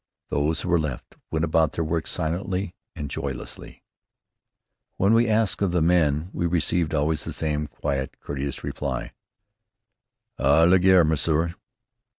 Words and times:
Those 0.29 0.61
who 0.61 0.69
were 0.69 0.79
left 0.79 1.15
went 1.29 1.45
about 1.45 1.73
their 1.73 1.83
work 1.83 2.07
silently 2.07 2.73
and 2.95 3.07
joylessly. 3.07 3.83
When 4.97 5.13
we 5.13 5.27
asked 5.29 5.61
of 5.61 5.73
the 5.73 5.81
men, 5.83 6.31
we 6.33 6.47
received, 6.47 6.95
always, 6.95 7.23
the 7.23 7.31
same 7.31 7.67
quiet, 7.67 8.19
courteous 8.19 8.63
reply: 8.63 9.11
"À 10.39 10.67
la 10.67 10.79
guerre, 10.79 11.03
monsieur." 11.03 11.53